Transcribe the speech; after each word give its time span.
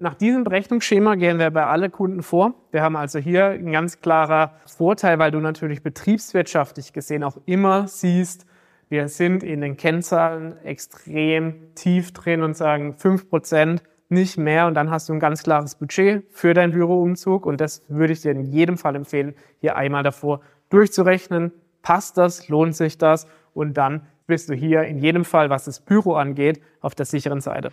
Nach 0.00 0.14
diesem 0.14 0.44
Berechnungsschema 0.44 1.16
gehen 1.16 1.40
wir 1.40 1.50
bei 1.50 1.66
allen 1.66 1.90
Kunden 1.90 2.22
vor. 2.22 2.54
Wir 2.70 2.82
haben 2.82 2.94
also 2.94 3.18
hier 3.18 3.46
ein 3.46 3.72
ganz 3.72 4.00
klarer 4.00 4.54
Vorteil, 4.64 5.18
weil 5.18 5.32
du 5.32 5.40
natürlich 5.40 5.82
betriebswirtschaftlich 5.82 6.92
gesehen 6.92 7.24
auch 7.24 7.36
immer 7.46 7.88
siehst, 7.88 8.46
wir 8.88 9.08
sind 9.08 9.42
in 9.42 9.60
den 9.60 9.76
Kennzahlen 9.76 10.56
extrem 10.64 11.74
tief 11.74 12.12
drin 12.12 12.42
und 12.42 12.56
sagen 12.56 12.94
fünf 12.96 13.28
Prozent 13.28 13.82
nicht 14.08 14.38
mehr 14.38 14.68
und 14.68 14.74
dann 14.74 14.88
hast 14.88 15.08
du 15.08 15.14
ein 15.14 15.20
ganz 15.20 15.42
klares 15.42 15.74
Budget 15.74 16.24
für 16.30 16.54
deinen 16.54 16.72
Büroumzug 16.72 17.44
und 17.44 17.60
das 17.60 17.82
würde 17.88 18.12
ich 18.12 18.22
dir 18.22 18.30
in 18.30 18.44
jedem 18.44 18.78
Fall 18.78 18.94
empfehlen, 18.94 19.34
hier 19.60 19.76
einmal 19.76 20.04
davor 20.04 20.40
durchzurechnen. 20.70 21.50
Passt 21.82 22.16
das? 22.16 22.48
Lohnt 22.48 22.76
sich 22.76 22.98
das? 22.98 23.26
Und 23.52 23.76
dann 23.76 24.06
bist 24.28 24.48
du 24.48 24.54
hier 24.54 24.84
in 24.84 24.98
jedem 24.98 25.24
Fall, 25.24 25.50
was 25.50 25.64
das 25.64 25.80
Büro 25.80 26.14
angeht, 26.14 26.62
auf 26.80 26.94
der 26.94 27.04
sicheren 27.04 27.40
Seite. 27.40 27.72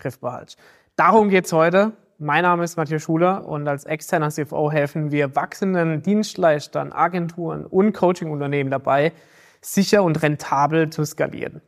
Griff 0.00 0.18
behaltst. 0.18 0.58
Darum 0.96 1.28
geht's 1.28 1.52
heute. 1.52 1.92
Mein 2.18 2.42
Name 2.42 2.64
ist 2.64 2.76
Matthias 2.76 3.02
Schuler 3.02 3.46
und 3.46 3.66
als 3.66 3.84
externer 3.84 4.28
CFO 4.28 4.70
helfen 4.70 5.10
wir 5.10 5.34
wachsenden 5.36 6.02
Dienstleistern, 6.02 6.92
Agenturen 6.92 7.64
und 7.64 7.92
Coaching-Unternehmen 7.92 8.70
dabei, 8.70 9.12
sicher 9.62 10.02
und 10.02 10.22
rentabel 10.22 10.90
zu 10.90 11.04
skalieren. 11.04 11.62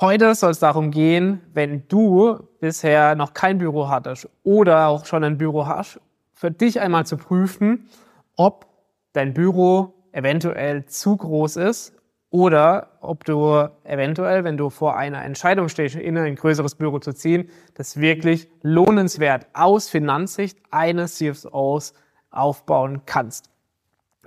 Heute 0.00 0.34
soll 0.34 0.52
es 0.52 0.60
darum 0.60 0.90
gehen, 0.92 1.40
wenn 1.52 1.88
du 1.88 2.38
bisher 2.60 3.16
noch 3.16 3.34
kein 3.34 3.58
Büro 3.58 3.88
hattest 3.88 4.28
oder 4.44 4.86
auch 4.86 5.06
schon 5.06 5.24
ein 5.24 5.38
Büro 5.38 5.66
hast, 5.66 6.00
für 6.34 6.50
dich 6.50 6.80
einmal 6.80 7.04
zu 7.04 7.16
prüfen, 7.16 7.88
ob 8.36 8.66
dein 9.12 9.34
Büro 9.34 9.94
eventuell 10.12 10.86
zu 10.86 11.16
groß 11.16 11.56
ist 11.56 11.99
oder 12.30 12.90
ob 13.00 13.24
du 13.24 13.68
eventuell, 13.82 14.44
wenn 14.44 14.56
du 14.56 14.70
vor 14.70 14.96
einer 14.96 15.24
Entscheidung 15.24 15.68
stehst, 15.68 15.96
in 15.96 16.16
ein 16.16 16.36
größeres 16.36 16.76
Büro 16.76 17.00
zu 17.00 17.12
ziehen, 17.12 17.50
das 17.74 17.98
wirklich 17.98 18.48
lohnenswert 18.62 19.46
aus 19.52 19.88
Finanzsicht 19.88 20.58
eines 20.70 21.16
CFOs 21.16 21.92
aufbauen 22.30 23.02
kannst. 23.04 23.50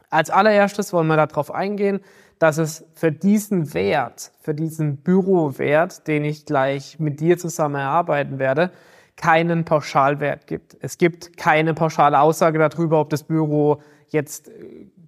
Als 0.09 0.29
allererstes 0.29 0.91
wollen 0.91 1.07
wir 1.07 1.15
darauf 1.15 1.51
eingehen, 1.51 2.01
dass 2.39 2.57
es 2.57 2.85
für 2.93 3.11
diesen 3.11 3.73
Wert, 3.73 4.33
für 4.41 4.53
diesen 4.53 4.97
Bürowert, 4.97 6.05
den 6.07 6.25
ich 6.25 6.45
gleich 6.45 6.99
mit 6.99 7.21
dir 7.21 7.37
zusammen 7.37 7.75
erarbeiten 7.75 8.37
werde, 8.37 8.71
keinen 9.15 9.63
Pauschalwert 9.63 10.47
gibt. 10.47 10.75
Es 10.81 10.97
gibt 10.97 11.37
keine 11.37 11.73
pauschale 11.73 12.19
Aussage 12.19 12.59
darüber, 12.59 12.99
ob 12.99 13.09
das 13.11 13.23
Büro 13.23 13.81
jetzt 14.09 14.51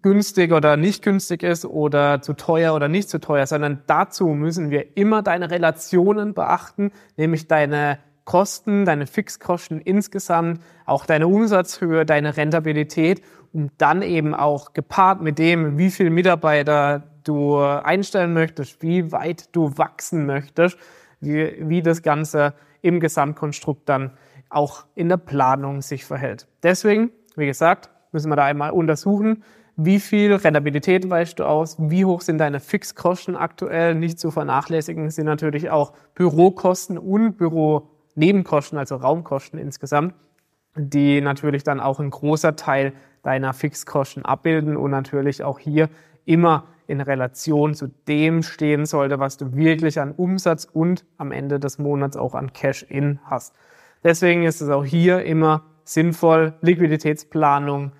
günstig 0.06 0.54
oder 0.54 0.78
nicht 0.78 1.02
günstig 1.02 1.42
ist 1.42 1.66
oder 1.66 2.22
zu 2.22 2.34
teuer 2.34 2.76
oder 2.76 2.88
nicht 2.88 3.10
zu 3.10 3.20
teuer, 3.20 3.48
sondern 3.48 3.82
dazu 3.88 4.28
müssen 4.28 4.70
wir 4.70 4.96
immer 4.96 5.24
deine 5.24 5.50
Relationen 5.50 6.36
beachten, 6.36 6.92
nämlich 7.18 7.48
deine 7.48 7.98
Kosten, 8.24 8.86
deine 8.86 9.08
Fixkosten 9.08 9.82
insgesamt, 9.82 10.62
auch 10.86 11.08
deine 11.08 11.28
Umsatzhöhe, 11.28 12.06
deine 12.06 12.38
Rentabilität, 12.38 13.24
um 13.52 13.72
dann 13.80 14.04
eben 14.04 14.36
auch 14.36 14.74
gepaart 14.74 15.24
mit 15.24 15.40
dem, 15.40 15.80
wie 15.80 15.90
viel 15.90 16.12
Mitarbeiter 16.12 17.02
du 17.24 17.58
einstellen 17.58 18.34
möchtest, 18.34 18.84
wie 18.84 19.12
weit 19.12 19.56
du 19.56 19.76
wachsen 19.76 20.28
möchtest, 20.28 20.78
wie, 21.20 21.56
wie 21.68 21.82
das 21.82 22.04
Ganze 22.04 22.54
im 22.84 23.00
Gesamtkonstrukt 23.00 23.90
dann 23.90 24.12
auch 24.50 24.86
in 24.94 25.10
der 25.10 25.18
Planung 25.18 25.82
sich 25.82 26.06
verhält. 26.06 26.48
Deswegen, 26.62 27.10
wie 27.36 27.48
gesagt, 27.48 27.90
müssen 28.12 28.30
wir 28.30 28.36
da 28.36 28.46
einmal 28.46 28.70
untersuchen, 28.70 29.44
wie 29.78 30.00
viel 30.00 30.34
Rentabilität 30.34 31.10
weißt 31.10 31.40
du 31.40 31.44
aus? 31.44 31.76
Wie 31.78 32.06
hoch 32.06 32.22
sind 32.22 32.38
deine 32.38 32.60
Fixkosten 32.60 33.36
aktuell? 33.36 33.94
Nicht 33.96 34.20
zu 34.20 34.32
vernachlässigen 34.32 35.10
sind 35.10 35.26
natürlich 35.26 35.70
auch 35.70 35.94
Bürokosten 36.14 36.98
und 36.98 37.38
Büronebenkosten, 37.38 38.78
also 38.78 38.96
Raumkosten 38.96 39.60
insgesamt, 39.60 40.14
die 40.78 41.20
natürlich 41.20 41.64
dann 41.64 41.82
auch 41.82 42.00
ein 42.00 42.10
großer 42.10 42.56
Teil 42.56 42.94
deiner 43.24 43.54
Fixkosten 43.54 44.24
abbilden 44.24 44.78
und 44.78 44.92
natürlich 44.92 45.44
auch 45.44 45.60
hier 45.60 45.90
immer 46.24 46.66
in 46.88 47.02
Relation 47.02 47.74
zu 47.74 47.88
dem 48.08 48.44
stehen 48.44 48.86
sollte, 48.86 49.20
was 49.20 49.38
du 49.38 49.56
wirklich 49.56 50.00
an 50.00 50.12
Umsatz 50.12 50.66
und 50.72 51.04
am 51.18 51.32
Ende 51.32 51.60
des 51.60 51.80
Monats 51.80 52.16
auch 52.16 52.36
an 52.36 52.54
Cash-In 52.54 53.20
hast. 53.26 53.54
Deswegen 54.04 54.44
ist 54.44 54.62
es 54.62 54.70
auch 54.70 54.86
hier 54.86 55.24
immer 55.24 55.64
sinnvoll, 55.84 56.54
Liquiditätsplanung 56.62 57.92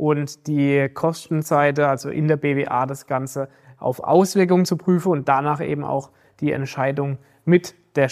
und 0.00 0.46
die 0.46 0.88
Kostenseite, 0.88 1.86
also 1.86 2.08
in 2.08 2.26
der 2.26 2.38
BWA 2.38 2.86
das 2.86 3.06
Ganze 3.06 3.50
auf 3.76 4.00
Auswirkungen 4.00 4.64
zu 4.64 4.78
prüfen 4.78 5.12
und 5.12 5.28
danach 5.28 5.60
eben 5.60 5.84
auch 5.84 6.10
die 6.40 6.52
Entscheidung 6.52 7.18
mit 7.44 7.74
der 7.96 8.08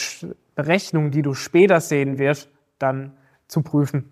Berechnung, 0.55 1.11
die 1.11 1.23
du 1.23 1.33
später 1.33 1.81
sehen 1.81 2.19
wirst, 2.19 2.51
dann 2.79 3.17
zu 3.47 3.63
prüfen. 3.63 4.11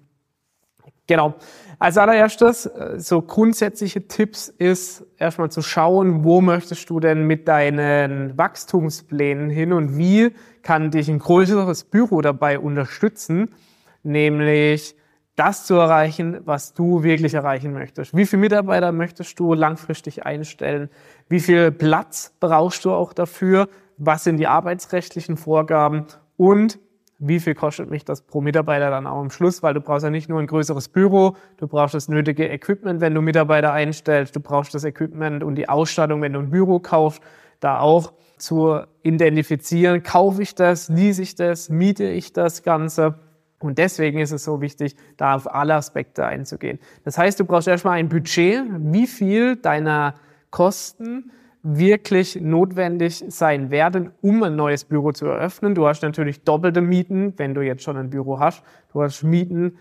Genau. 1.06 1.34
Als 1.78 1.98
allererstes, 1.98 2.64
äh, 2.64 2.98
so 2.98 3.20
grundsätzliche 3.20 4.08
Tipps 4.08 4.48
ist 4.48 5.04
erstmal 5.18 5.50
zu 5.50 5.60
schauen, 5.60 6.24
wo 6.24 6.40
möchtest 6.40 6.88
du 6.88 6.98
denn 6.98 7.26
mit 7.26 7.46
deinen 7.46 8.38
Wachstumsplänen 8.38 9.50
hin 9.50 9.74
und 9.74 9.98
wie 9.98 10.32
kann 10.62 10.90
dich 10.90 11.10
ein 11.10 11.18
größeres 11.18 11.84
Büro 11.84 12.22
dabei 12.22 12.58
unterstützen, 12.58 13.54
nämlich 14.02 14.96
das 15.36 15.66
zu 15.66 15.74
erreichen, 15.74 16.40
was 16.44 16.72
du 16.72 17.02
wirklich 17.02 17.34
erreichen 17.34 17.72
möchtest. 17.72 18.16
Wie 18.16 18.26
viele 18.26 18.40
Mitarbeiter 18.40 18.90
möchtest 18.90 19.38
du 19.38 19.52
langfristig 19.52 20.24
einstellen? 20.24 20.88
Wie 21.28 21.40
viel 21.40 21.70
Platz 21.70 22.34
brauchst 22.40 22.84
du 22.86 22.92
auch 22.92 23.12
dafür? 23.12 23.68
Was 23.98 24.24
sind 24.24 24.38
die 24.38 24.46
arbeitsrechtlichen 24.46 25.36
Vorgaben? 25.36 26.06
Und 26.38 26.78
wie 27.18 27.40
viel 27.40 27.54
kostet 27.54 27.90
mich 27.90 28.04
das 28.04 28.22
pro 28.22 28.40
Mitarbeiter 28.40 28.90
dann 28.90 29.06
auch 29.06 29.20
am 29.20 29.30
Schluss? 29.30 29.62
Weil 29.62 29.74
du 29.74 29.80
brauchst 29.80 30.04
ja 30.04 30.10
nicht 30.10 30.28
nur 30.28 30.40
ein 30.40 30.46
größeres 30.46 30.88
Büro, 30.88 31.36
du 31.58 31.66
brauchst 31.68 31.94
das 31.94 32.08
nötige 32.08 32.48
Equipment, 32.48 33.00
wenn 33.00 33.14
du 33.14 33.20
Mitarbeiter 33.20 33.72
einstellst, 33.72 34.36
du 34.36 34.40
brauchst 34.40 34.74
das 34.74 34.84
Equipment 34.84 35.42
und 35.42 35.54
die 35.54 35.68
Ausstattung, 35.68 36.20
wenn 36.22 36.32
du 36.32 36.40
ein 36.40 36.50
Büro 36.50 36.78
kaufst, 36.78 37.22
da 37.60 37.80
auch 37.80 38.12
zu 38.36 38.80
identifizieren, 39.02 40.02
kaufe 40.02 40.42
ich 40.42 40.54
das, 40.54 40.90
lease 40.90 41.22
ich 41.22 41.34
das, 41.34 41.70
miete 41.70 42.04
ich 42.04 42.34
das 42.34 42.62
Ganze 42.62 43.18
und 43.58 43.78
deswegen 43.78 44.18
ist 44.18 44.32
es 44.32 44.44
so 44.44 44.60
wichtig, 44.60 44.96
da 45.16 45.34
auf 45.34 45.52
alle 45.52 45.74
Aspekte 45.74 46.26
einzugehen. 46.26 46.78
Das 47.04 47.16
heißt, 47.16 47.40
du 47.40 47.44
brauchst 47.44 47.68
erstmal 47.68 47.98
ein 47.98 48.08
Budget, 48.08 48.64
wie 48.78 49.06
viel 49.06 49.56
deiner 49.56 50.14
Kosten 50.50 51.30
wirklich 51.62 52.40
notwendig 52.40 53.24
sein 53.28 53.70
werden, 53.70 54.12
um 54.20 54.42
ein 54.42 54.54
neues 54.54 54.84
Büro 54.84 55.12
zu 55.12 55.26
eröffnen. 55.26 55.74
Du 55.74 55.86
hast 55.86 56.02
natürlich 56.02 56.44
doppelte 56.44 56.80
Mieten, 56.80 57.34
wenn 57.38 57.54
du 57.54 57.60
jetzt 57.62 57.82
schon 57.82 57.96
ein 57.96 58.10
Büro 58.10 58.38
hast. 58.38 58.62
Du 58.92 59.02
hast 59.02 59.24
Mieten, 59.24 59.76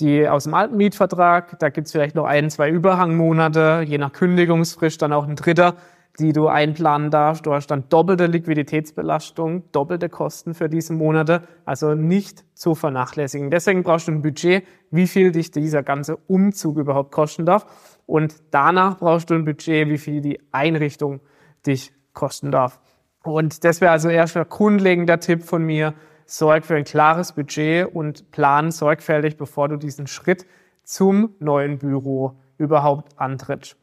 die 0.00 0.28
aus 0.28 0.44
dem 0.44 0.54
alten 0.54 0.76
Mietvertrag, 0.76 1.58
da 1.58 1.68
gibt's 1.68 1.92
vielleicht 1.92 2.16
noch 2.16 2.24
ein, 2.24 2.50
zwei 2.50 2.70
Überhangmonate, 2.70 3.84
je 3.86 3.98
nach 3.98 4.12
Kündigungsfrist 4.12 5.00
dann 5.02 5.12
auch 5.12 5.28
ein 5.28 5.36
dritter 5.36 5.76
die 6.18 6.32
du 6.32 6.48
einplanen 6.48 7.10
darfst. 7.10 7.46
Du 7.46 7.52
hast 7.52 7.68
dann 7.68 7.88
doppelte 7.88 8.26
Liquiditätsbelastung, 8.26 9.70
doppelte 9.72 10.08
Kosten 10.08 10.54
für 10.54 10.68
diese 10.68 10.92
Monate, 10.92 11.42
also 11.64 11.94
nicht 11.94 12.44
zu 12.54 12.74
vernachlässigen. 12.74 13.50
Deswegen 13.50 13.82
brauchst 13.82 14.08
du 14.08 14.12
ein 14.12 14.22
Budget, 14.22 14.66
wie 14.90 15.06
viel 15.06 15.30
dich 15.30 15.50
dieser 15.50 15.82
ganze 15.82 16.16
Umzug 16.16 16.78
überhaupt 16.78 17.12
kosten 17.12 17.46
darf. 17.46 17.66
Und 18.06 18.34
danach 18.50 18.98
brauchst 18.98 19.30
du 19.30 19.34
ein 19.34 19.44
Budget, 19.44 19.88
wie 19.88 19.98
viel 19.98 20.20
die 20.20 20.40
Einrichtung 20.50 21.20
dich 21.66 21.92
kosten 22.14 22.50
darf. 22.50 22.80
Und 23.22 23.64
das 23.64 23.80
wäre 23.80 23.92
also 23.92 24.08
erst 24.08 24.36
ein 24.36 24.48
grundlegender 24.48 25.20
Tipp 25.20 25.42
von 25.44 25.64
mir. 25.64 25.94
Sorg 26.26 26.64
für 26.66 26.76
ein 26.76 26.84
klares 26.84 27.32
Budget 27.32 27.94
und 27.94 28.30
plan 28.32 28.70
sorgfältig, 28.70 29.36
bevor 29.36 29.68
du 29.68 29.76
diesen 29.76 30.06
Schritt 30.06 30.46
zum 30.82 31.34
neuen 31.38 31.78
Büro 31.78 32.38
überhaupt 32.58 33.18
antrittst. 33.18 33.76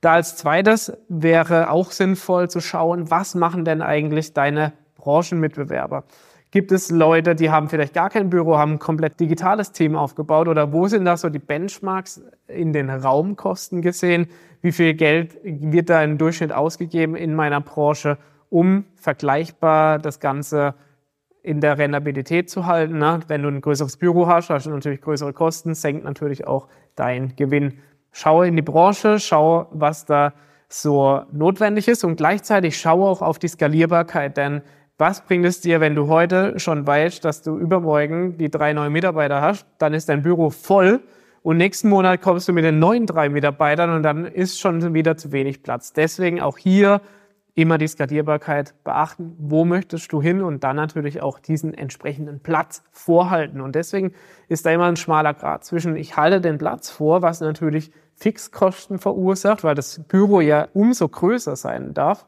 Da 0.00 0.14
als 0.14 0.36
zweites 0.36 0.92
wäre 1.08 1.70
auch 1.70 1.90
sinnvoll 1.90 2.48
zu 2.48 2.60
schauen, 2.60 3.10
was 3.10 3.34
machen 3.34 3.64
denn 3.64 3.82
eigentlich 3.82 4.32
deine 4.32 4.72
Branchenmitbewerber? 4.96 6.04
Gibt 6.52 6.72
es 6.72 6.90
Leute, 6.90 7.36
die 7.36 7.50
haben 7.50 7.68
vielleicht 7.68 7.94
gar 7.94 8.10
kein 8.10 8.28
Büro, 8.28 8.58
haben 8.58 8.72
ein 8.72 8.78
komplett 8.80 9.20
digitales 9.20 9.70
Team 9.70 9.94
aufgebaut 9.94 10.48
oder 10.48 10.72
wo 10.72 10.88
sind 10.88 11.04
da 11.04 11.16
so 11.16 11.28
die 11.28 11.38
Benchmarks 11.38 12.22
in 12.48 12.72
den 12.72 12.90
Raumkosten 12.90 13.82
gesehen? 13.82 14.26
Wie 14.60 14.72
viel 14.72 14.94
Geld 14.94 15.38
wird 15.44 15.90
da 15.90 16.02
im 16.02 16.18
Durchschnitt 16.18 16.52
ausgegeben 16.52 17.14
in 17.14 17.34
meiner 17.34 17.60
Branche, 17.60 18.18
um 18.48 18.84
vergleichbar 18.96 19.98
das 19.98 20.18
Ganze 20.18 20.74
in 21.42 21.60
der 21.60 21.78
Rentabilität 21.78 22.50
zu 22.50 22.66
halten. 22.66 22.98
Ne? 22.98 23.20
Wenn 23.28 23.42
du 23.42 23.48
ein 23.48 23.60
größeres 23.60 23.96
Büro 23.96 24.26
hast, 24.26 24.50
hast 24.50 24.66
du 24.66 24.70
natürlich 24.70 25.00
größere 25.00 25.32
Kosten, 25.32 25.74
senkt 25.74 26.04
natürlich 26.04 26.46
auch 26.46 26.68
dein 26.96 27.36
Gewinn. 27.36 27.78
Schau 28.12 28.42
in 28.42 28.56
die 28.56 28.62
Branche, 28.62 29.18
schau, 29.18 29.68
was 29.70 30.04
da 30.04 30.32
so 30.68 31.22
notwendig 31.32 31.88
ist 31.88 32.04
und 32.04 32.16
gleichzeitig 32.16 32.78
schau 32.78 33.06
auch 33.06 33.22
auf 33.22 33.38
die 33.38 33.48
Skalierbarkeit, 33.48 34.36
denn 34.36 34.62
was 34.98 35.22
bringt 35.22 35.46
es 35.46 35.60
dir, 35.60 35.80
wenn 35.80 35.94
du 35.94 36.08
heute 36.08 36.58
schon 36.58 36.86
weißt, 36.86 37.24
dass 37.24 37.42
du 37.42 37.56
übermorgen 37.56 38.36
die 38.36 38.50
drei 38.50 38.72
neuen 38.74 38.92
Mitarbeiter 38.92 39.40
hast, 39.40 39.66
dann 39.78 39.94
ist 39.94 40.08
dein 40.08 40.22
Büro 40.22 40.50
voll 40.50 41.00
und 41.42 41.56
nächsten 41.56 41.88
Monat 41.88 42.20
kommst 42.20 42.48
du 42.48 42.52
mit 42.52 42.64
den 42.64 42.78
neuen 42.78 43.06
drei 43.06 43.30
Mitarbeitern 43.30 43.90
und 43.90 44.02
dann 44.02 44.26
ist 44.26 44.60
schon 44.60 44.92
wieder 44.92 45.16
zu 45.16 45.32
wenig 45.32 45.62
Platz. 45.62 45.92
Deswegen 45.92 46.40
auch 46.40 46.58
hier 46.58 47.00
immer 47.60 47.78
die 47.78 47.88
Skalierbarkeit 47.88 48.74
beachten. 48.84 49.34
Wo 49.38 49.64
möchtest 49.64 50.12
du 50.12 50.22
hin? 50.22 50.42
Und 50.42 50.64
dann 50.64 50.76
natürlich 50.76 51.22
auch 51.22 51.38
diesen 51.38 51.74
entsprechenden 51.74 52.40
Platz 52.40 52.82
vorhalten. 52.90 53.60
Und 53.60 53.74
deswegen 53.74 54.12
ist 54.48 54.66
da 54.66 54.70
immer 54.70 54.86
ein 54.86 54.96
schmaler 54.96 55.34
Grad 55.34 55.64
zwischen, 55.64 55.96
ich 55.96 56.16
halte 56.16 56.40
den 56.40 56.58
Platz 56.58 56.90
vor, 56.90 57.22
was 57.22 57.40
natürlich 57.40 57.92
Fixkosten 58.14 58.98
verursacht, 58.98 59.64
weil 59.64 59.74
das 59.74 60.02
Büro 60.08 60.40
ja 60.40 60.68
umso 60.74 61.08
größer 61.08 61.56
sein 61.56 61.94
darf. 61.94 62.26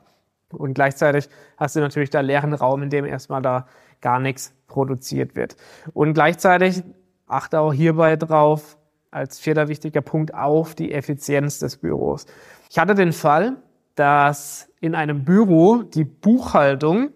Und 0.50 0.74
gleichzeitig 0.74 1.28
hast 1.56 1.76
du 1.76 1.80
natürlich 1.80 2.10
da 2.10 2.20
leeren 2.20 2.54
Raum, 2.54 2.82
in 2.82 2.90
dem 2.90 3.04
erstmal 3.04 3.42
da 3.42 3.66
gar 4.00 4.20
nichts 4.20 4.54
produziert 4.66 5.36
wird. 5.36 5.56
Und 5.92 6.14
gleichzeitig 6.14 6.82
achte 7.26 7.60
auch 7.60 7.72
hierbei 7.72 8.16
drauf, 8.16 8.76
als 9.10 9.38
vierter 9.38 9.68
wichtiger 9.68 10.00
Punkt, 10.00 10.34
auf 10.34 10.74
die 10.74 10.92
Effizienz 10.92 11.58
des 11.58 11.76
Büros. 11.76 12.26
Ich 12.70 12.78
hatte 12.78 12.94
den 12.94 13.12
Fall, 13.12 13.56
dass 13.94 14.68
in 14.82 14.96
einem 14.96 15.24
Büro 15.24 15.84
die 15.84 16.04
Buchhaltung, 16.04 17.12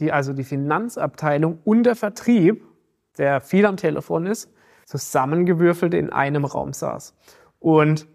die, 0.00 0.10
also 0.10 0.32
die 0.32 0.42
Finanzabteilung 0.42 1.60
und 1.64 1.84
der 1.84 1.94
Vertrieb, 1.94 2.64
der 3.16 3.40
viel 3.40 3.64
am 3.64 3.76
Telefon 3.76 4.26
ist, 4.26 4.52
zusammengewürfelt 4.86 5.94
in 5.94 6.12
einem 6.12 6.44
Raum 6.44 6.72
saß. 6.72 7.14
Und 7.60 8.08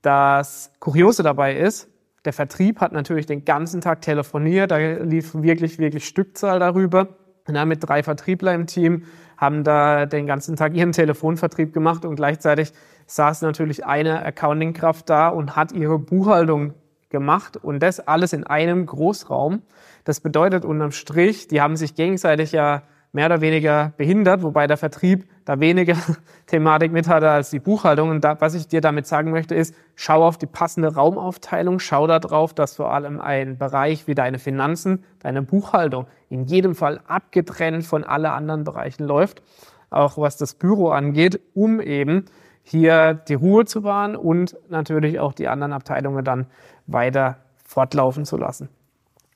das 0.00 0.72
Kuriose 0.80 1.22
dabei 1.22 1.54
ist, 1.54 1.90
der 2.24 2.32
Vertrieb 2.32 2.80
hat 2.80 2.92
natürlich 2.92 3.26
den 3.26 3.44
ganzen 3.44 3.82
Tag 3.82 4.00
telefoniert, 4.00 4.70
da 4.70 4.78
lief 4.78 5.34
wirklich, 5.34 5.78
wirklich 5.78 6.06
Stückzahl 6.06 6.58
darüber. 6.58 7.08
Und 7.46 7.54
dann 7.54 7.68
mit 7.68 7.86
drei 7.86 8.02
Vertriebler 8.02 8.54
im 8.54 8.66
Team 8.66 9.04
haben 9.36 9.64
da 9.64 10.06
den 10.06 10.26
ganzen 10.26 10.56
Tag 10.56 10.74
ihren 10.74 10.92
Telefonvertrieb 10.92 11.74
gemacht 11.74 12.06
und 12.06 12.16
gleichzeitig 12.16 12.72
saß 13.06 13.42
natürlich 13.42 13.84
eine 13.84 14.24
Accountingkraft 14.24 15.10
da 15.10 15.28
und 15.28 15.56
hat 15.56 15.72
ihre 15.72 15.98
Buchhaltung 15.98 16.72
gemacht 17.10 17.56
und 17.56 17.80
das 17.80 18.00
alles 18.00 18.32
in 18.32 18.44
einem 18.44 18.86
Großraum. 18.86 19.62
Das 20.04 20.20
bedeutet 20.20 20.64
unterm 20.64 20.92
Strich, 20.92 21.48
die 21.48 21.60
haben 21.60 21.76
sich 21.76 21.94
gegenseitig 21.94 22.52
ja 22.52 22.82
mehr 23.12 23.26
oder 23.26 23.40
weniger 23.40 23.92
behindert, 23.96 24.42
wobei 24.42 24.66
der 24.66 24.76
Vertrieb 24.76 25.28
da 25.44 25.58
weniger 25.58 25.96
Thematik 26.46 26.92
mit 26.92 27.08
hatte 27.08 27.28
als 27.28 27.50
die 27.50 27.58
Buchhaltung. 27.58 28.10
Und 28.10 28.22
da, 28.22 28.40
was 28.40 28.54
ich 28.54 28.68
dir 28.68 28.80
damit 28.80 29.06
sagen 29.06 29.30
möchte, 29.30 29.54
ist, 29.54 29.74
schau 29.96 30.24
auf 30.24 30.38
die 30.38 30.46
passende 30.46 30.94
Raumaufteilung, 30.94 31.80
schau 31.80 32.06
darauf, 32.06 32.54
dass 32.54 32.76
vor 32.76 32.92
allem 32.92 33.20
ein 33.20 33.58
Bereich 33.58 34.06
wie 34.06 34.14
deine 34.14 34.38
Finanzen, 34.38 35.04
deine 35.18 35.42
Buchhaltung 35.42 36.06
in 36.28 36.44
jedem 36.44 36.74
Fall 36.74 37.00
abgetrennt 37.06 37.84
von 37.84 38.04
alle 38.04 38.30
anderen 38.30 38.64
Bereichen 38.64 39.04
läuft, 39.04 39.42
auch 39.90 40.16
was 40.16 40.36
das 40.36 40.54
Büro 40.54 40.90
angeht, 40.90 41.40
um 41.54 41.80
eben 41.80 42.26
hier 42.62 43.14
die 43.14 43.34
Ruhe 43.34 43.64
zu 43.64 43.82
wahren 43.82 44.14
und 44.14 44.56
natürlich 44.68 45.18
auch 45.18 45.32
die 45.32 45.48
anderen 45.48 45.72
Abteilungen 45.72 46.24
dann 46.24 46.46
weiter 46.92 47.38
fortlaufen 47.64 48.24
zu 48.24 48.36
lassen. 48.36 48.68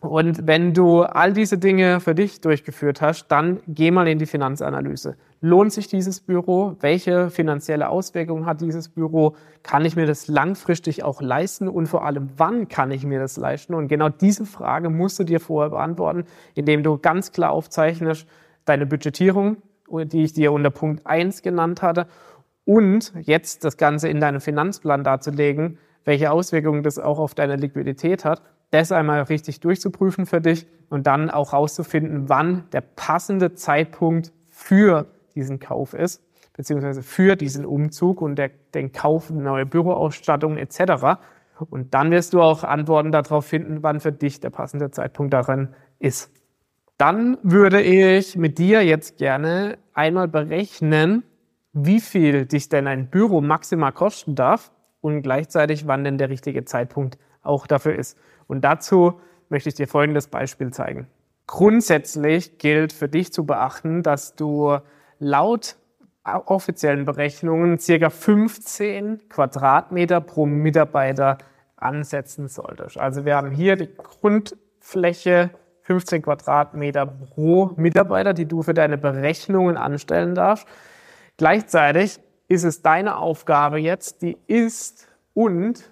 Und 0.00 0.46
wenn 0.46 0.74
du 0.74 1.02
all 1.02 1.32
diese 1.32 1.56
Dinge 1.56 1.98
für 1.98 2.14
dich 2.14 2.42
durchgeführt 2.42 3.00
hast, 3.00 3.28
dann 3.28 3.60
geh 3.66 3.90
mal 3.90 4.06
in 4.06 4.18
die 4.18 4.26
Finanzanalyse. 4.26 5.16
Lohnt 5.40 5.72
sich 5.72 5.88
dieses 5.88 6.20
Büro? 6.20 6.76
Welche 6.80 7.30
finanzielle 7.30 7.88
Auswirkungen 7.88 8.44
hat 8.44 8.60
dieses 8.60 8.90
Büro? 8.90 9.34
Kann 9.62 9.86
ich 9.86 9.96
mir 9.96 10.04
das 10.04 10.28
langfristig 10.28 11.04
auch 11.04 11.22
leisten? 11.22 11.68
Und 11.68 11.86
vor 11.86 12.04
allem, 12.04 12.28
wann 12.36 12.68
kann 12.68 12.90
ich 12.90 13.06
mir 13.06 13.18
das 13.18 13.38
leisten? 13.38 13.72
Und 13.72 13.88
genau 13.88 14.10
diese 14.10 14.44
Frage 14.44 14.90
musst 14.90 15.18
du 15.18 15.24
dir 15.24 15.40
vorher 15.40 15.70
beantworten, 15.70 16.24
indem 16.54 16.82
du 16.82 16.98
ganz 16.98 17.32
klar 17.32 17.52
aufzeichnest, 17.52 18.26
deine 18.66 18.84
Budgetierung, 18.84 19.56
die 19.88 20.24
ich 20.24 20.34
dir 20.34 20.52
unter 20.52 20.70
Punkt 20.70 21.06
1 21.06 21.40
genannt 21.40 21.80
hatte, 21.80 22.06
und 22.66 23.12
jetzt 23.20 23.64
das 23.64 23.76
Ganze 23.76 24.08
in 24.08 24.20
deinem 24.20 24.40
Finanzplan 24.40 25.04
darzulegen, 25.04 25.78
welche 26.04 26.30
Auswirkungen 26.30 26.82
das 26.82 26.98
auch 26.98 27.18
auf 27.18 27.34
deine 27.34 27.56
Liquidität 27.56 28.24
hat, 28.24 28.42
das 28.70 28.92
einmal 28.92 29.22
richtig 29.22 29.60
durchzuprüfen 29.60 30.26
für 30.26 30.40
dich 30.40 30.66
und 30.90 31.06
dann 31.06 31.30
auch 31.30 31.52
rauszufinden, 31.52 32.28
wann 32.28 32.64
der 32.72 32.80
passende 32.80 33.54
Zeitpunkt 33.54 34.32
für 34.48 35.06
diesen 35.34 35.60
Kauf 35.60 35.94
ist, 35.94 36.22
beziehungsweise 36.56 37.02
für 37.02 37.36
diesen 37.36 37.64
Umzug 37.64 38.20
und 38.20 38.36
der, 38.36 38.50
den 38.74 38.92
Kauf 38.92 39.30
neue 39.30 39.66
Büroausstattung 39.66 40.56
etc. 40.56 41.18
Und 41.70 41.94
dann 41.94 42.10
wirst 42.10 42.34
du 42.34 42.42
auch 42.42 42.64
Antworten 42.64 43.12
darauf 43.12 43.46
finden, 43.46 43.82
wann 43.82 44.00
für 44.00 44.12
dich 44.12 44.40
der 44.40 44.50
passende 44.50 44.90
Zeitpunkt 44.90 45.32
darin 45.32 45.68
ist. 45.98 46.30
Dann 46.96 47.38
würde 47.42 47.80
ich 47.80 48.36
mit 48.36 48.58
dir 48.58 48.84
jetzt 48.84 49.18
gerne 49.18 49.78
einmal 49.94 50.28
berechnen, 50.28 51.24
wie 51.72 52.00
viel 52.00 52.46
dich 52.46 52.68
denn 52.68 52.86
ein 52.86 53.10
Büro 53.10 53.40
maximal 53.40 53.92
kosten 53.92 54.36
darf 54.36 54.70
und 55.04 55.20
gleichzeitig, 55.20 55.86
wann 55.86 56.02
denn 56.02 56.16
der 56.16 56.30
richtige 56.30 56.64
Zeitpunkt 56.64 57.18
auch 57.42 57.66
dafür 57.66 57.94
ist. 57.94 58.16
Und 58.46 58.62
dazu 58.64 59.20
möchte 59.50 59.68
ich 59.68 59.74
dir 59.74 59.86
folgendes 59.86 60.28
Beispiel 60.28 60.70
zeigen. 60.70 61.08
Grundsätzlich 61.46 62.56
gilt 62.56 62.94
für 62.94 63.10
dich 63.10 63.30
zu 63.30 63.44
beachten, 63.44 64.02
dass 64.02 64.34
du 64.34 64.78
laut 65.18 65.76
offiziellen 66.24 67.04
Berechnungen 67.04 67.78
circa 67.78 68.08
15 68.08 69.28
Quadratmeter 69.28 70.22
pro 70.22 70.46
Mitarbeiter 70.46 71.36
ansetzen 71.76 72.48
solltest. 72.48 72.96
Also 72.96 73.26
wir 73.26 73.36
haben 73.36 73.50
hier 73.50 73.76
die 73.76 73.94
Grundfläche 73.94 75.50
15 75.82 76.22
Quadratmeter 76.22 77.04
pro 77.04 77.72
Mitarbeiter, 77.76 78.32
die 78.32 78.46
du 78.46 78.62
für 78.62 78.72
deine 78.72 78.96
Berechnungen 78.96 79.76
anstellen 79.76 80.34
darfst. 80.34 80.66
Gleichzeitig 81.36 82.20
ist 82.49 82.64
es 82.64 82.82
deine 82.82 83.17
Aufgabe 83.19 83.79
jetzt, 83.79 84.23
die 84.23 84.37
Ist- 84.46 85.08
und 85.32 85.91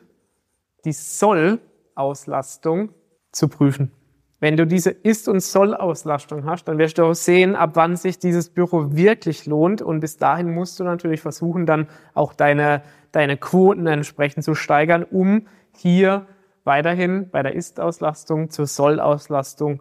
die 0.84 0.93
Soll-Auslastung 0.93 2.90
zu 3.31 3.49
prüfen. 3.49 3.93
Wenn 4.40 4.56
du 4.56 4.66
diese 4.66 4.90
Ist- 4.90 5.28
und 5.28 5.40
Soll-Auslastung 5.40 6.44
hast, 6.46 6.64
dann 6.64 6.78
wirst 6.78 6.99
du 6.99 7.04
auch 7.04 7.14
sehen, 7.14 7.54
ab 7.54 7.70
wann 7.75 7.96
sich 7.96 8.19
dieses 8.19 8.50
Büro 8.50 8.88
wirklich 8.90 9.46
lohnt. 9.46 9.82
Und 9.82 10.00
bis 10.00 10.16
dahin 10.16 10.52
musst 10.52 10.81
du 10.81 10.84
natürlich 10.84 11.20
versuchen, 11.20 11.65
dann 11.65 11.88
auch 12.15 12.34
deine, 12.34 12.82
deine 13.12 13.36
Quoten 13.36 13.86
entsprechend 13.86 14.43
zu 14.43 14.55
steigern, 14.55 15.05
um 15.05 15.46
hier 15.76 16.26
weiterhin 16.65 17.31
bei 17.31 17.44
der 17.44 17.55
Ist-Auslastung 17.55 18.50
zur 18.50 18.67
Soll-Auslastung 18.67 19.81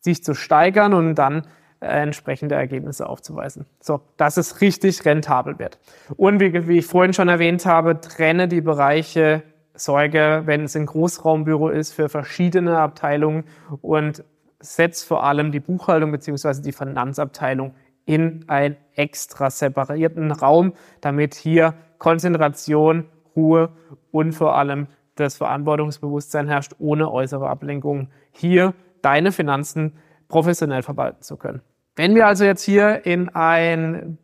sich 0.00 0.22
zu 0.22 0.34
steigern 0.34 0.92
und 0.92 1.14
dann 1.14 1.46
entsprechende 1.80 2.54
Ergebnisse 2.54 3.08
aufzuweisen. 3.08 3.66
So, 3.80 4.00
dass 4.16 4.36
es 4.36 4.60
richtig 4.60 5.04
rentabel 5.04 5.58
wird. 5.58 5.78
Und 6.16 6.40
wie, 6.40 6.66
wie 6.68 6.78
ich 6.78 6.86
vorhin 6.86 7.12
schon 7.12 7.28
erwähnt 7.28 7.66
habe, 7.66 8.00
trenne 8.00 8.48
die 8.48 8.60
Bereiche 8.60 9.42
Sorge, 9.74 10.42
wenn 10.44 10.64
es 10.64 10.76
ein 10.76 10.86
Großraumbüro 10.86 11.68
ist, 11.68 11.92
für 11.92 12.08
verschiedene 12.08 12.78
Abteilungen 12.78 13.44
und 13.80 14.24
setzt 14.60 15.06
vor 15.06 15.22
allem 15.24 15.52
die 15.52 15.60
Buchhaltung 15.60 16.10
beziehungsweise 16.10 16.62
die 16.62 16.72
Finanzabteilung 16.72 17.74
in 18.04 18.44
einen 18.48 18.76
extra 18.94 19.50
separierten 19.50 20.32
Raum, 20.32 20.72
damit 21.00 21.34
hier 21.34 21.74
Konzentration, 21.98 23.04
Ruhe 23.36 23.70
und 24.10 24.32
vor 24.32 24.56
allem 24.56 24.88
das 25.14 25.36
Verantwortungsbewusstsein 25.36 26.48
herrscht, 26.48 26.72
ohne 26.78 27.10
äußere 27.10 27.48
Ablenkung, 27.48 28.08
hier 28.32 28.74
deine 29.02 29.30
Finanzen 29.30 29.92
professionell 30.28 30.82
verwalten 30.82 31.22
zu 31.22 31.36
können. 31.36 31.60
Wenn 31.96 32.14
wir 32.14 32.26
also 32.26 32.44
jetzt 32.44 32.62
hier 32.62 33.04
in 33.06 33.28
ein 33.30 34.18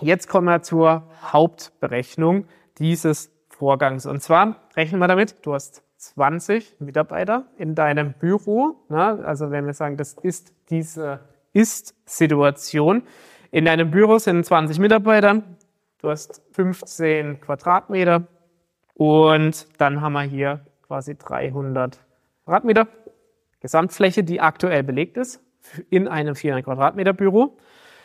jetzt 0.00 0.26
kommen 0.28 0.46
wir 0.46 0.62
zur 0.62 1.04
Hauptberechnung 1.22 2.46
dieses 2.78 3.30
Vorgangs. 3.48 4.06
Und 4.06 4.22
zwar 4.22 4.56
rechnen 4.76 5.00
wir 5.00 5.06
damit, 5.06 5.46
du 5.46 5.54
hast 5.54 5.84
20 5.98 6.80
Mitarbeiter 6.80 7.46
in 7.58 7.76
deinem 7.76 8.14
Büro. 8.14 8.74
Ne? 8.88 9.24
Also 9.24 9.52
wenn 9.52 9.66
wir 9.66 9.74
sagen, 9.74 9.96
das 9.96 10.14
ist 10.14 10.52
diese 10.70 11.20
Ist-Situation. 11.52 13.02
In 13.50 13.64
deinem 13.64 13.90
Büro 13.90 14.18
sind 14.18 14.44
20 14.44 14.78
Mitarbeiter. 14.78 15.42
Du 15.98 16.10
hast 16.10 16.42
15 16.52 17.40
Quadratmeter. 17.40 18.26
Und 18.94 19.66
dann 19.78 20.00
haben 20.00 20.12
wir 20.12 20.22
hier 20.22 20.60
quasi 20.86 21.16
300 21.16 21.98
Quadratmeter 22.44 22.88
Gesamtfläche, 23.60 24.24
die 24.24 24.40
aktuell 24.40 24.82
belegt 24.82 25.16
ist 25.16 25.40
in 25.90 26.08
einem 26.08 26.34
400 26.34 26.64
Quadratmeter 26.64 27.12
Büro. 27.12 27.56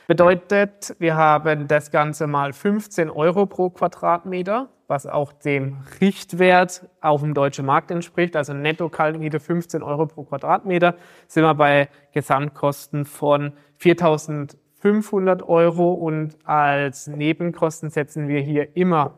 Bedeutet, 0.08 0.96
wir 1.00 1.16
haben 1.16 1.68
das 1.68 1.92
Ganze 1.92 2.28
mal 2.28 2.54
15 2.54 3.10
Euro 3.10 3.46
pro 3.46 3.70
Quadratmeter 3.70 4.70
was 4.88 5.06
auch 5.06 5.34
dem 5.34 5.78
Richtwert 6.00 6.88
auf 7.02 7.22
dem 7.22 7.34
deutschen 7.34 7.66
Markt 7.66 7.92
entspricht, 7.92 8.36
also 8.36 8.54
Netto-Kaltmiete 8.54 9.40
15 9.40 9.84
Euro 9.84 10.06
pro 10.08 10.24
Quadratmeter, 10.24 10.96
sind 11.28 11.44
wir 11.44 11.54
bei 11.54 11.90
Gesamtkosten 12.14 13.06
von 13.06 13.54
4.500 13.80 15.44
Euro 15.44 15.92
und 15.92 16.38
als 16.46 17.08
Nebenkosten 17.08 17.90
setzen 17.90 18.28
wir 18.28 18.40
hier 18.40 18.76
immer 18.76 19.18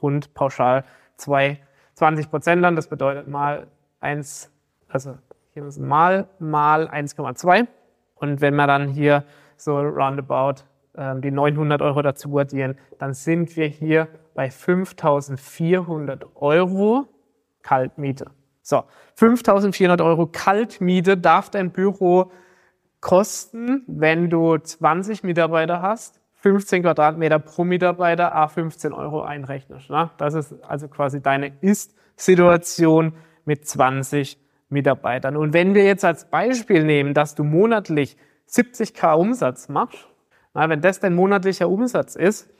rund 0.00 0.34
pauschal 0.34 0.84
zwei, 1.16 1.60
20 1.94 2.30
Prozent 2.30 2.64
an. 2.64 2.76
Das 2.76 2.86
bedeutet 2.86 3.26
mal 3.26 3.66
eins, 3.98 4.52
also 4.88 5.18
hier 5.52 5.64
müssen 5.64 5.88
mal 5.88 6.28
mal 6.38 6.88
1,2 6.88 7.66
und 8.14 8.40
wenn 8.40 8.54
wir 8.54 8.68
dann 8.68 8.88
hier 8.88 9.24
so 9.60 9.78
roundabout 9.78 10.64
ähm, 10.96 11.20
die 11.20 11.30
900 11.30 11.82
Euro 11.82 12.02
dazu 12.02 12.36
addieren, 12.38 12.76
dann 12.98 13.14
sind 13.14 13.56
wir 13.56 13.66
hier 13.66 14.08
bei 14.34 14.50
5400 14.50 16.24
Euro 16.36 17.06
Kaltmiete. 17.62 18.30
So, 18.62 18.84
5400 19.14 20.00
Euro 20.00 20.26
Kaltmiete 20.26 21.16
darf 21.16 21.50
dein 21.50 21.70
Büro 21.70 22.32
kosten, 23.00 23.84
wenn 23.86 24.28
du 24.28 24.58
20 24.58 25.22
Mitarbeiter 25.22 25.82
hast, 25.82 26.20
15 26.34 26.82
Quadratmeter 26.82 27.38
pro 27.38 27.64
Mitarbeiter, 27.64 28.34
a 28.34 28.48
15 28.48 28.92
Euro 28.92 29.22
einrechnest. 29.22 29.90
Ne? 29.90 30.10
Das 30.18 30.34
ist 30.34 30.54
also 30.64 30.88
quasi 30.88 31.20
deine 31.20 31.52
Ist-Situation 31.60 33.14
mit 33.44 33.66
20 33.66 34.38
Mitarbeitern. 34.68 35.36
Und 35.36 35.52
wenn 35.52 35.74
wir 35.74 35.84
jetzt 35.84 36.04
als 36.04 36.28
Beispiel 36.28 36.84
nehmen, 36.84 37.14
dass 37.14 37.34
du 37.34 37.42
monatlich 37.42 38.16
70k 38.48 39.14
Umsatz 39.14 39.68
machst, 39.68 40.08
na, 40.54 40.68
wenn 40.68 40.80
das 40.80 41.00
dein 41.00 41.14
monatlicher 41.14 41.68
Umsatz 41.68 42.16
ist, 42.16 42.50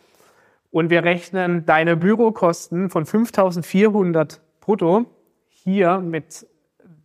und 0.70 0.90
wir 0.90 1.02
rechnen 1.02 1.64
deine 1.64 1.96
Bürokosten 1.96 2.90
von 2.90 3.06
5400 3.06 4.40
brutto 4.60 5.06
hier 5.48 5.98
mit 5.98 6.46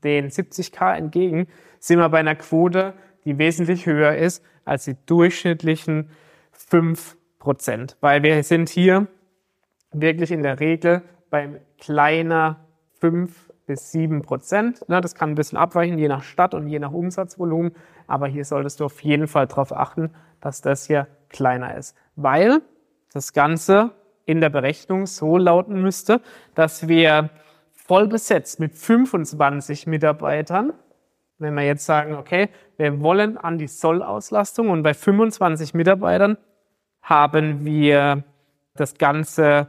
den 0.03 0.29
70k 0.29 0.95
entgegen, 0.95 1.47
sind 1.79 1.99
wir 1.99 2.09
bei 2.09 2.19
einer 2.19 2.35
Quote, 2.35 2.93
die 3.25 3.37
wesentlich 3.37 3.85
höher 3.85 4.15
ist 4.15 4.43
als 4.65 4.85
die 4.85 4.95
durchschnittlichen 5.05 6.09
5 6.51 7.17
Prozent. 7.39 7.97
Weil 8.01 8.23
wir 8.23 8.43
sind 8.43 8.69
hier 8.69 9.07
wirklich 9.91 10.31
in 10.31 10.43
der 10.43 10.59
Regel 10.59 11.01
bei 11.29 11.61
kleiner 11.79 12.65
5 12.99 13.52
bis 13.65 13.91
7 13.91 14.21
Prozent. 14.21 14.83
Das 14.87 15.15
kann 15.15 15.31
ein 15.31 15.35
bisschen 15.35 15.57
abweichen, 15.57 15.97
je 15.97 16.07
nach 16.07 16.23
Stadt 16.23 16.53
und 16.53 16.67
je 16.67 16.79
nach 16.79 16.91
Umsatzvolumen. 16.91 17.73
Aber 18.07 18.27
hier 18.27 18.45
solltest 18.45 18.79
du 18.79 18.85
auf 18.85 18.99
jeden 19.01 19.27
Fall 19.27 19.47
darauf 19.47 19.71
achten, 19.71 20.11
dass 20.41 20.61
das 20.61 20.87
hier 20.87 21.07
kleiner 21.29 21.75
ist. 21.77 21.95
Weil 22.15 22.61
das 23.13 23.33
Ganze 23.33 23.91
in 24.25 24.41
der 24.41 24.49
Berechnung 24.49 25.05
so 25.05 25.37
lauten 25.37 25.81
müsste, 25.81 26.21
dass 26.55 26.87
wir 26.87 27.29
voll 27.71 28.07
besetzt 28.07 28.59
mit 28.59 28.75
25 28.75 29.87
Mitarbeitern, 29.87 30.73
wenn 31.37 31.53
wir 31.55 31.63
jetzt 31.63 31.85
sagen, 31.85 32.15
okay, 32.15 32.49
wir 32.77 33.01
wollen 33.01 33.37
an 33.37 33.57
die 33.57 33.67
Sollauslastung 33.67 34.69
und 34.69 34.83
bei 34.83 34.93
25 34.93 35.73
Mitarbeitern 35.73 36.37
haben 37.01 37.65
wir 37.65 38.23
das 38.75 38.97
Ganze 38.97 39.67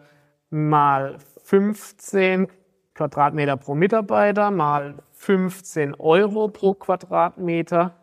mal 0.50 1.16
15 1.44 2.48
Quadratmeter 2.94 3.56
pro 3.56 3.74
Mitarbeiter 3.74 4.50
mal 4.50 4.94
15 5.12 5.94
Euro 5.94 6.48
pro 6.48 6.74
Quadratmeter, 6.74 7.94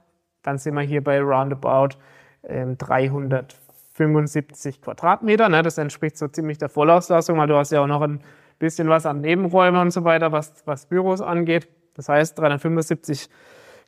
dann 0.44 0.58
sind 0.58 0.76
wir 0.76 0.82
hier 0.82 1.04
bei 1.04 1.22
roundabout 1.22 1.98
äh, 2.44 2.66
300 2.66 3.56
75 3.94 4.82
Quadratmeter. 4.82 5.50
Ne? 5.50 5.62
Das 5.62 5.78
entspricht 5.78 6.18
so 6.18 6.28
ziemlich 6.28 6.58
der 6.58 6.70
Vollauslastung, 6.70 7.38
weil 7.38 7.48
du 7.48 7.56
hast 7.56 7.72
ja 7.72 7.82
auch 7.82 7.88
noch 7.88 8.02
ein 8.02 8.22
bisschen 8.60 8.90
was 8.90 9.06
an 9.06 9.22
Nebenräumen 9.22 9.80
und 9.82 9.92
so 9.92 10.04
weiter, 10.04 10.32
was, 10.32 10.54
was 10.66 10.86
Büros 10.86 11.22
angeht. 11.22 11.68
Das 11.96 12.10
heißt 12.10 12.38
375 12.40 13.30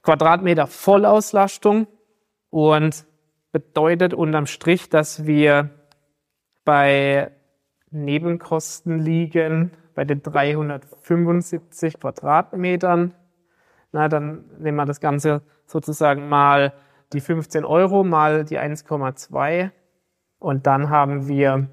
Quadratmeter 0.02 0.68
Vollauslastung 0.68 1.88
und 2.50 3.06
bedeutet 3.52 4.14
unterm 4.14 4.46
Strich, 4.46 4.90
dass 4.90 5.26
wir 5.26 5.70
bei 6.66 7.32
Nebenkosten 7.92 9.00
liegen 9.00 9.72
bei 9.96 10.06
den 10.06 10.22
375 10.22 12.00
Quadratmetern. 12.00 13.14
Na, 13.92 14.08
dann 14.08 14.46
nehmen 14.58 14.78
wir 14.78 14.86
das 14.86 15.00
Ganze 15.00 15.42
sozusagen 15.66 16.30
mal 16.30 16.74
die 17.14 17.22
15 17.22 17.66
Euro 17.66 18.04
mal 18.04 18.44
die 18.44 18.60
1,2 18.60 19.72
und 20.40 20.68
dann 20.68 20.90
haben 20.90 21.28
wir 21.28 21.70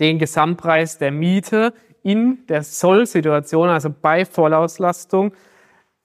den 0.00 0.18
Gesamtpreis 0.18 0.98
der 0.98 1.12
Miete 1.12 1.72
in 2.02 2.44
der 2.48 2.62
Soll-Situation, 2.62 3.68
also 3.68 3.90
bei 3.90 4.24
Vollauslastung 4.24 5.34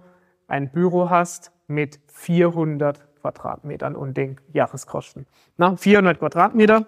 ein 0.47 0.71
Büro 0.71 1.09
hast 1.09 1.51
mit 1.71 1.99
400 2.07 2.99
Quadratmetern 3.21 3.95
und 3.95 4.17
den 4.17 4.39
Jahreskosten. 4.53 5.25
Na, 5.57 5.75
400 5.75 6.19
Quadratmeter 6.19 6.87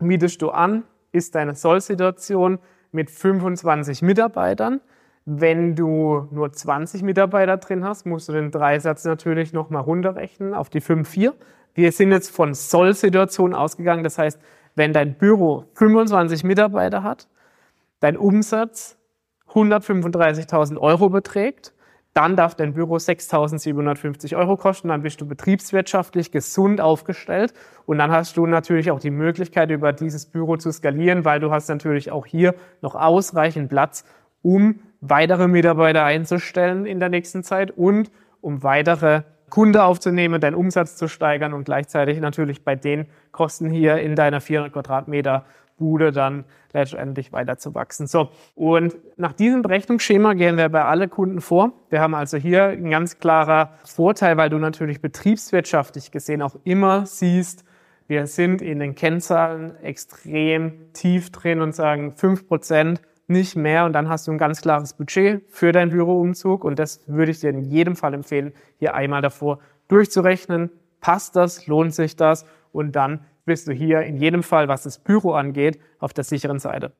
mietest 0.00 0.42
du 0.42 0.50
an, 0.50 0.84
ist 1.12 1.34
deine 1.34 1.54
Sollsituation 1.54 2.58
mit 2.92 3.10
25 3.10 4.02
Mitarbeitern. 4.02 4.80
Wenn 5.24 5.76
du 5.76 6.26
nur 6.30 6.52
20 6.52 7.02
Mitarbeiter 7.02 7.58
drin 7.58 7.84
hast, 7.84 8.06
musst 8.06 8.28
du 8.28 8.32
den 8.32 8.50
Dreisatz 8.50 9.04
natürlich 9.04 9.52
nochmal 9.52 9.82
runterrechnen 9.82 10.54
auf 10.54 10.70
die 10.70 10.80
5,4. 10.80 11.34
Wir 11.74 11.92
sind 11.92 12.12
jetzt 12.12 12.30
von 12.30 12.54
Soll-Situation 12.54 13.54
ausgegangen. 13.54 14.04
Das 14.04 14.18
heißt, 14.18 14.40
wenn 14.74 14.92
dein 14.92 15.14
Büro 15.14 15.64
25 15.74 16.44
Mitarbeiter 16.44 17.02
hat, 17.02 17.28
dein 18.00 18.16
Umsatz 18.16 18.96
135.000 19.52 20.78
Euro 20.78 21.10
beträgt, 21.10 21.74
dann 22.18 22.34
darf 22.34 22.56
dein 22.56 22.74
Büro 22.74 22.96
6.750 22.96 24.36
Euro 24.36 24.56
kosten, 24.56 24.88
dann 24.88 25.02
bist 25.02 25.20
du 25.20 25.28
betriebswirtschaftlich 25.28 26.32
gesund 26.32 26.80
aufgestellt 26.80 27.54
und 27.86 27.98
dann 27.98 28.10
hast 28.10 28.36
du 28.36 28.44
natürlich 28.44 28.90
auch 28.90 28.98
die 28.98 29.12
Möglichkeit, 29.12 29.70
über 29.70 29.92
dieses 29.92 30.26
Büro 30.26 30.56
zu 30.56 30.72
skalieren, 30.72 31.24
weil 31.24 31.38
du 31.38 31.52
hast 31.52 31.68
natürlich 31.68 32.10
auch 32.10 32.26
hier 32.26 32.56
noch 32.82 32.96
ausreichend 32.96 33.68
Platz, 33.68 34.04
um 34.42 34.80
weitere 35.00 35.46
Mitarbeiter 35.46 36.02
einzustellen 36.02 36.86
in 36.86 36.98
der 36.98 37.08
nächsten 37.08 37.44
Zeit 37.44 37.70
und 37.70 38.10
um 38.40 38.64
weitere 38.64 39.22
Kunde 39.48 39.84
aufzunehmen, 39.84 40.40
deinen 40.40 40.56
Umsatz 40.56 40.96
zu 40.96 41.06
steigern 41.06 41.54
und 41.54 41.66
gleichzeitig 41.66 42.18
natürlich 42.18 42.64
bei 42.64 42.74
den 42.74 43.06
Kosten 43.30 43.70
hier 43.70 43.98
in 43.98 44.16
deiner 44.16 44.40
400 44.40 44.72
Quadratmeter 44.72 45.44
Bude 45.78 46.12
dann 46.12 46.44
letztendlich 46.72 47.32
weiter. 47.32 47.56
So, 47.58 48.28
und 48.54 48.96
nach 49.16 49.32
diesem 49.32 49.62
Berechnungsschema 49.62 50.34
gehen 50.34 50.56
wir 50.56 50.68
bei 50.68 50.84
alle 50.84 51.08
Kunden 51.08 51.40
vor. 51.40 51.72
Wir 51.88 52.00
haben 52.00 52.14
also 52.14 52.36
hier 52.36 52.64
ein 52.64 52.90
ganz 52.90 53.18
klarer 53.18 53.72
Vorteil, 53.84 54.36
weil 54.36 54.50
du 54.50 54.58
natürlich 54.58 55.00
betriebswirtschaftlich 55.00 56.10
gesehen 56.10 56.42
auch 56.42 56.56
immer 56.64 57.06
siehst, 57.06 57.64
wir 58.08 58.26
sind 58.26 58.62
in 58.62 58.80
den 58.80 58.94
Kennzahlen 58.94 59.76
extrem 59.82 60.94
tief 60.94 61.30
drin 61.30 61.60
und 61.60 61.74
sagen 61.74 62.12
fünf 62.12 62.48
Prozent 62.48 63.02
nicht 63.26 63.54
mehr 63.54 63.84
und 63.84 63.92
dann 63.92 64.08
hast 64.08 64.26
du 64.26 64.32
ein 64.32 64.38
ganz 64.38 64.62
klares 64.62 64.94
Budget 64.94 65.42
für 65.50 65.72
deinen 65.72 65.90
Büroumzug 65.90 66.64
und 66.64 66.78
das 66.78 67.02
würde 67.06 67.32
ich 67.32 67.40
dir 67.40 67.50
in 67.50 67.60
jedem 67.60 67.96
Fall 67.96 68.14
empfehlen, 68.14 68.54
hier 68.78 68.94
einmal 68.94 69.20
davor 69.20 69.58
durchzurechnen. 69.88 70.70
Passt 71.00 71.36
das? 71.36 71.66
Lohnt 71.66 71.94
sich 71.94 72.16
das? 72.16 72.46
Und 72.72 72.96
dann 72.96 73.20
bist 73.48 73.66
du 73.66 73.72
hier 73.72 74.02
in 74.02 74.16
jedem 74.16 74.44
Fall, 74.44 74.68
was 74.68 74.84
das 74.84 74.98
Büro 74.98 75.32
angeht, 75.32 75.80
auf 75.98 76.12
der 76.12 76.22
sicheren 76.22 76.60
Seite. 76.60 76.92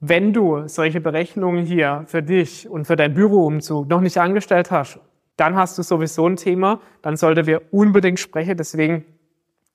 Wenn 0.00 0.32
du 0.32 0.66
solche 0.68 1.00
Berechnungen 1.00 1.66
hier 1.66 2.04
für 2.06 2.22
dich 2.22 2.68
und 2.68 2.86
für 2.86 2.96
deinen 2.96 3.14
Büroumzug 3.14 3.88
noch 3.88 4.00
nicht 4.00 4.16
angestellt 4.16 4.70
hast, 4.70 5.00
dann 5.36 5.56
hast 5.56 5.76
du 5.76 5.82
sowieso 5.82 6.26
ein 6.26 6.36
Thema, 6.36 6.80
dann 7.02 7.16
sollten 7.16 7.46
wir 7.46 7.62
unbedingt 7.72 8.18
sprechen. 8.18 8.56
Deswegen, 8.56 9.04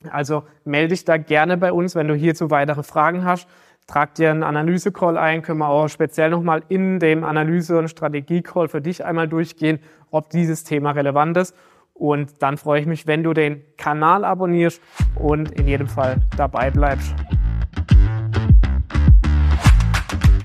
also 0.09 0.43
melde 0.65 0.89
dich 0.89 1.05
da 1.05 1.17
gerne 1.17 1.57
bei 1.57 1.71
uns, 1.71 1.95
wenn 1.95 2.07
du 2.07 2.15
hierzu 2.15 2.49
weitere 2.49 2.83
Fragen 2.83 3.23
hast. 3.23 3.47
Trag 3.85 4.15
dir 4.15 4.31
einen 4.31 4.43
Analyse-Call 4.43 5.17
ein, 5.17 5.41
können 5.41 5.59
wir 5.59 5.67
auch 5.67 5.89
speziell 5.89 6.29
nochmal 6.29 6.63
in 6.69 6.99
dem 6.99 7.23
Analyse- 7.25 7.77
und 7.77 7.89
Strategie-Call 7.89 8.69
für 8.69 8.81
dich 8.81 9.03
einmal 9.03 9.27
durchgehen, 9.27 9.79
ob 10.09 10.29
dieses 10.29 10.63
Thema 10.63 10.91
relevant 10.91 11.35
ist. 11.35 11.53
Und 11.93 12.41
dann 12.41 12.57
freue 12.57 12.81
ich 12.81 12.87
mich, 12.87 13.07
wenn 13.07 13.23
du 13.23 13.33
den 13.33 13.63
Kanal 13.77 14.25
abonnierst 14.25 14.81
und 15.15 15.51
in 15.51 15.67
jedem 15.67 15.87
Fall 15.87 16.17
dabei 16.35 16.71
bleibst. 16.71 17.13